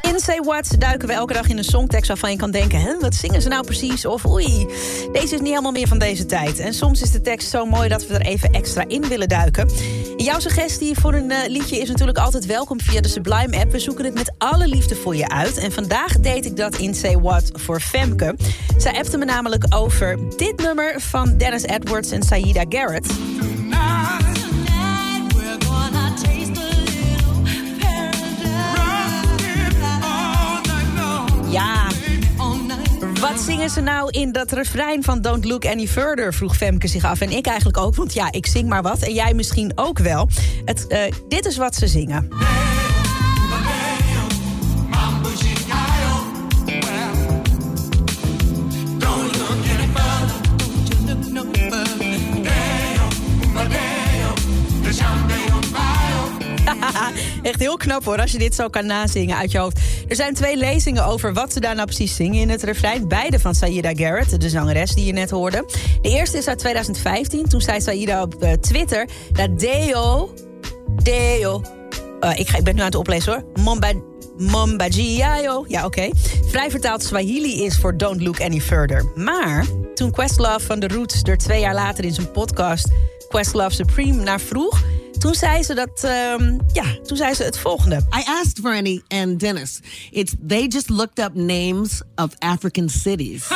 [0.00, 2.80] In Say What duiken we elke dag in een songtekst waarvan je kan denken...
[2.80, 4.06] Hè, wat zingen ze nou precies?
[4.06, 4.66] Of oei,
[5.12, 6.58] deze is niet helemaal meer van deze tijd.
[6.58, 9.70] En soms is de tekst zo mooi dat we er even extra in willen duiken.
[10.16, 13.72] Jouw suggestie voor een eh, liedje is natuurlijk altijd welkom via de Sublime app.
[13.72, 15.56] We zoeken het met alle liefde voor je uit.
[15.56, 18.36] En vandaag deed ik dat in Say What voor Femke.
[18.76, 23.06] Zij appte me namelijk over dit nummer van Dennis Edwards en Saida Garrett.
[33.54, 36.34] Zingen ze nou in dat refrein van Don't Look Any Further?
[36.34, 37.20] Vroeg Femke zich af.
[37.20, 39.02] En ik eigenlijk ook, want ja, ik zing maar wat.
[39.02, 40.28] En jij misschien ook wel.
[40.64, 42.28] Het, eh, dit is wat ze zingen.
[57.42, 59.78] Echt heel knap hoor, als je dit zo kan nazingen uit je hoofd.
[60.08, 63.08] Er zijn twee lezingen over wat ze daar nou precies zingen in het refrein.
[63.08, 65.64] Beide van Saida Garrett, de zangeres die je net hoorde.
[66.02, 67.48] De eerste is uit 2015.
[67.48, 70.34] Toen zei Saida op eh, Twitter dat Deo...
[71.02, 71.62] Deo...
[72.20, 73.64] eh, ik, ga, ik ben nu aan het oplezen hoor.
[73.64, 73.92] Momba,
[74.36, 75.64] Mombajiayo.
[75.68, 76.08] Ja, oké.
[76.46, 79.12] Vrij vertaald Swahili is voor Don't Look Any Further.
[79.14, 82.88] Maar toen Questlove van The Roots er twee jaar later in zijn podcast...
[83.28, 84.82] Questlove Supreme naar vroeg...
[85.24, 87.96] Toen zei ze dat, ehm, ja, toen zei ze het volgende.
[87.96, 89.80] I asked Franny and Dennis.
[90.10, 93.48] It's they just looked up names of African cities.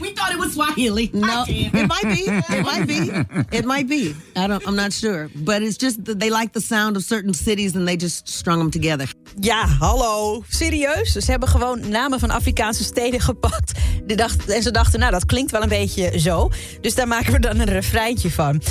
[0.00, 1.10] We thought it was Swahili.
[1.12, 2.24] No, it might be.
[2.48, 3.24] It might be.
[3.50, 4.14] It might be.
[4.36, 4.66] I don't.
[4.66, 5.28] I'm not sure.
[5.34, 8.58] But it's just that they like the sound of certain cities and they just strung
[8.58, 9.12] them together.
[9.40, 10.42] Ja, hallo.
[10.48, 11.12] Serieus?
[11.12, 13.72] Ze hebben gewoon namen van Afrikaanse steden gepakt.
[14.06, 16.50] Dacht, en ze dachten, nou, dat klinkt wel een beetje zo.
[16.80, 18.62] Dus daar maken we dan een refreintje van.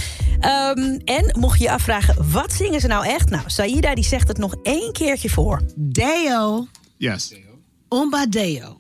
[0.44, 3.30] Ehm, en mocht je je afvragen, wat zingen ze nou echt?
[3.30, 5.62] Nou, Saida die zegt het nog één keertje voor.
[5.76, 6.68] Deo,
[6.98, 7.34] Yes.
[7.90, 8.78] umba deo.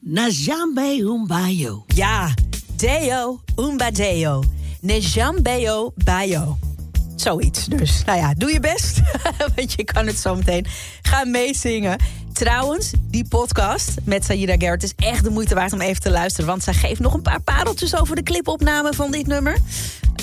[0.00, 1.84] Najambe umbayo.
[1.86, 2.34] Ja,
[2.76, 4.42] Deo, Umba Deo.
[4.80, 6.58] Nejambeo Bayo.
[7.16, 8.02] Zoiets dus.
[8.06, 9.00] Nou ja, doe je best.
[9.56, 10.66] Want je kan het zo meteen
[11.02, 11.96] gaan meezingen.
[12.32, 16.46] Trouwens, die podcast met Saida Garrett is echt de moeite waard om even te luisteren.
[16.46, 19.58] Want zij geeft nog een paar pareltjes over de clipopname van dit nummer.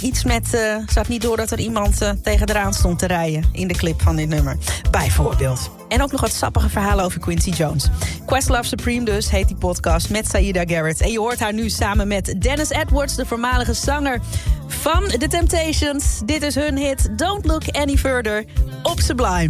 [0.02, 3.44] Iets met, eh ze niet door dat er iemand eh, tegen de stond te rijden
[3.52, 4.58] in de clip van dit nummer.
[4.92, 5.72] Bijvoorbeeld.
[5.88, 7.90] En ook nog wat sappige verhalen over Quincy Jones.
[8.26, 11.02] Questlove Supreme dus heet die podcast met Saida Garrett.
[11.02, 14.20] En je hoort haar nu samen met Dennis Edwards, de voormalige zanger
[14.68, 16.22] van The Temptations.
[16.26, 18.46] Dit is hun hit Don't Look Any Further
[18.84, 19.50] op Sublime.